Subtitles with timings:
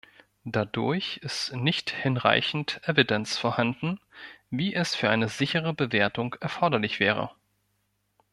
[0.45, 3.99] Dadurch ist nicht hinreichend „evidence“ vorhanden,
[4.49, 7.29] wie es für eine sichere Bewertung erforderlich wäre.